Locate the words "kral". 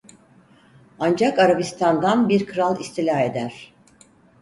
2.45-2.79